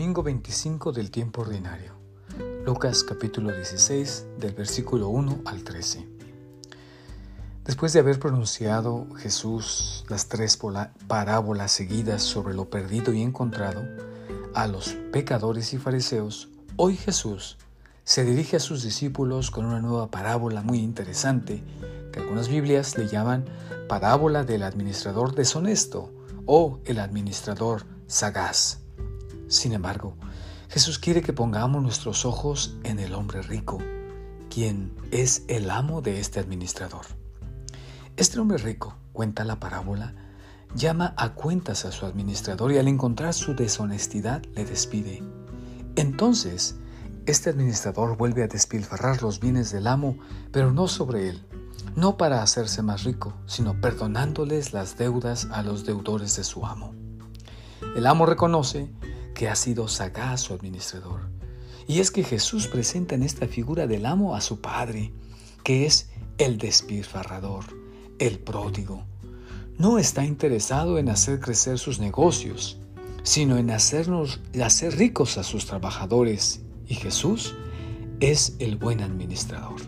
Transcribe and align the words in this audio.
Domingo 0.00 0.22
25 0.22 0.92
del 0.92 1.10
tiempo 1.10 1.42
ordinario. 1.42 1.92
Lucas 2.64 3.04
capítulo 3.04 3.54
16 3.54 4.28
del 4.38 4.54
versículo 4.54 5.08
1 5.08 5.42
al 5.44 5.62
13. 5.62 6.08
Después 7.66 7.92
de 7.92 8.00
haber 8.00 8.18
pronunciado 8.18 9.06
Jesús 9.18 10.06
las 10.08 10.26
tres 10.26 10.58
parábolas 11.06 11.72
seguidas 11.72 12.22
sobre 12.22 12.54
lo 12.54 12.70
perdido 12.70 13.12
y 13.12 13.20
encontrado 13.20 13.82
a 14.54 14.66
los 14.68 14.94
pecadores 15.12 15.74
y 15.74 15.76
fariseos, 15.76 16.48
hoy 16.76 16.96
Jesús 16.96 17.58
se 18.02 18.24
dirige 18.24 18.56
a 18.56 18.60
sus 18.60 18.82
discípulos 18.82 19.50
con 19.50 19.66
una 19.66 19.82
nueva 19.82 20.10
parábola 20.10 20.62
muy 20.62 20.78
interesante 20.78 21.62
que 22.10 22.20
algunas 22.20 22.48
Biblias 22.48 22.96
le 22.96 23.06
llaman 23.06 23.44
parábola 23.86 24.44
del 24.44 24.62
administrador 24.62 25.34
deshonesto 25.34 26.10
o 26.46 26.78
el 26.86 27.00
administrador 27.00 27.84
sagaz. 28.06 28.80
Sin 29.50 29.72
embargo, 29.72 30.14
Jesús 30.68 31.00
quiere 31.00 31.22
que 31.22 31.32
pongamos 31.32 31.82
nuestros 31.82 32.24
ojos 32.24 32.76
en 32.84 33.00
el 33.00 33.14
hombre 33.14 33.42
rico, 33.42 33.78
quien 34.48 34.94
es 35.10 35.42
el 35.48 35.70
amo 35.70 36.02
de 36.02 36.20
este 36.20 36.38
administrador. 36.38 37.04
Este 38.16 38.38
hombre 38.38 38.58
rico, 38.58 38.94
cuenta 39.12 39.42
la 39.44 39.58
parábola, 39.58 40.14
llama 40.76 41.14
a 41.16 41.34
cuentas 41.34 41.84
a 41.84 41.90
su 41.90 42.06
administrador 42.06 42.70
y 42.70 42.78
al 42.78 42.86
encontrar 42.86 43.34
su 43.34 43.56
deshonestidad 43.56 44.40
le 44.54 44.64
despide. 44.64 45.20
Entonces, 45.96 46.76
este 47.26 47.50
administrador 47.50 48.16
vuelve 48.16 48.44
a 48.44 48.48
despilfarrar 48.48 49.20
los 49.20 49.40
bienes 49.40 49.72
del 49.72 49.88
amo, 49.88 50.16
pero 50.52 50.72
no 50.72 50.86
sobre 50.86 51.28
él, 51.28 51.44
no 51.96 52.16
para 52.16 52.44
hacerse 52.44 52.82
más 52.82 53.02
rico, 53.02 53.34
sino 53.46 53.80
perdonándoles 53.80 54.72
las 54.72 54.96
deudas 54.96 55.48
a 55.50 55.64
los 55.64 55.84
deudores 55.84 56.36
de 56.36 56.44
su 56.44 56.64
amo. 56.64 56.94
El 57.96 58.06
amo 58.06 58.26
reconoce 58.26 58.88
que 59.40 59.48
ha 59.48 59.56
sido 59.56 59.88
sagaz 59.88 60.42
su 60.42 60.52
administrador. 60.52 61.22
Y 61.88 62.00
es 62.00 62.10
que 62.10 62.24
Jesús 62.24 62.66
presenta 62.66 63.14
en 63.14 63.22
esta 63.22 63.46
figura 63.46 63.86
del 63.86 64.04
amo 64.04 64.36
a 64.36 64.42
su 64.42 64.60
Padre, 64.60 65.14
que 65.64 65.86
es 65.86 66.10
el 66.36 66.58
despilfarrador, 66.58 67.64
el 68.18 68.38
pródigo. 68.38 69.02
No 69.78 69.96
está 69.96 70.26
interesado 70.26 70.98
en 70.98 71.08
hacer 71.08 71.40
crecer 71.40 71.78
sus 71.78 72.00
negocios, 72.00 72.80
sino 73.22 73.56
en 73.56 73.70
hacernos 73.70 74.40
hacer 74.62 74.98
ricos 74.98 75.38
a 75.38 75.42
sus 75.42 75.64
trabajadores. 75.64 76.60
Y 76.86 76.96
Jesús 76.96 77.54
es 78.20 78.56
el 78.58 78.76
buen 78.76 79.00
administrador, 79.00 79.80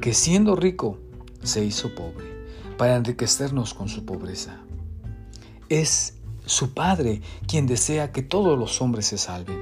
que 0.00 0.14
siendo 0.14 0.54
rico 0.54 1.00
se 1.42 1.64
hizo 1.64 1.92
pobre 1.92 2.46
para 2.78 2.94
enriquecernos 2.94 3.74
con 3.74 3.88
su 3.88 4.04
pobreza. 4.04 4.60
Es 5.68 6.21
su 6.46 6.74
Padre 6.74 7.22
quien 7.46 7.66
desea 7.66 8.12
que 8.12 8.22
todos 8.22 8.58
los 8.58 8.80
hombres 8.80 9.06
se 9.06 9.18
salven. 9.18 9.58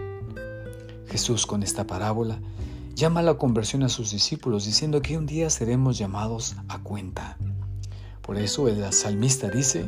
Jesús 1.08 1.46
con 1.46 1.62
esta 1.62 1.86
parábola 1.86 2.40
llama 2.94 3.20
a 3.20 3.24
la 3.24 3.34
conversión 3.34 3.82
a 3.82 3.88
sus 3.88 4.10
discípulos 4.10 4.64
diciendo 4.64 5.02
que 5.02 5.16
un 5.16 5.26
día 5.26 5.50
seremos 5.50 5.98
llamados 5.98 6.56
a 6.68 6.78
cuenta. 6.78 7.36
Por 8.22 8.38
eso 8.38 8.68
el 8.68 8.92
salmista 8.92 9.48
dice, 9.48 9.86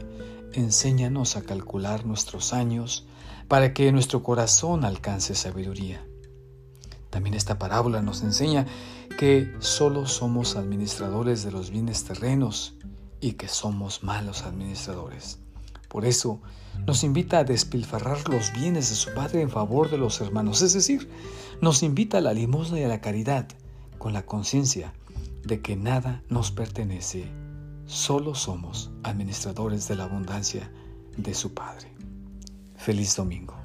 enséñanos 0.52 1.36
a 1.36 1.42
calcular 1.42 2.06
nuestros 2.06 2.52
años 2.52 3.06
para 3.48 3.74
que 3.74 3.92
nuestro 3.92 4.22
corazón 4.22 4.84
alcance 4.84 5.34
sabiduría. 5.34 6.04
También 7.10 7.34
esta 7.34 7.58
parábola 7.58 8.00
nos 8.00 8.22
enseña 8.22 8.66
que 9.18 9.54
solo 9.58 10.06
somos 10.06 10.56
administradores 10.56 11.44
de 11.44 11.52
los 11.52 11.70
bienes 11.70 12.04
terrenos 12.04 12.74
y 13.20 13.32
que 13.32 13.48
somos 13.48 14.02
malos 14.02 14.42
administradores. 14.42 15.41
Por 15.92 16.06
eso 16.06 16.40
nos 16.86 17.04
invita 17.04 17.40
a 17.40 17.44
despilfarrar 17.44 18.26
los 18.30 18.50
bienes 18.54 18.88
de 18.88 18.96
su 18.96 19.12
Padre 19.12 19.42
en 19.42 19.50
favor 19.50 19.90
de 19.90 19.98
los 19.98 20.22
hermanos, 20.22 20.62
es 20.62 20.72
decir, 20.72 21.10
nos 21.60 21.82
invita 21.82 22.16
a 22.16 22.22
la 22.22 22.32
limosna 22.32 22.80
y 22.80 22.84
a 22.84 22.88
la 22.88 23.02
caridad, 23.02 23.46
con 23.98 24.14
la 24.14 24.24
conciencia 24.24 24.94
de 25.44 25.60
que 25.60 25.76
nada 25.76 26.22
nos 26.30 26.50
pertenece, 26.50 27.26
solo 27.84 28.34
somos 28.34 28.90
administradores 29.02 29.86
de 29.86 29.96
la 29.96 30.04
abundancia 30.04 30.72
de 31.18 31.34
su 31.34 31.52
Padre. 31.52 31.92
Feliz 32.76 33.14
domingo. 33.14 33.61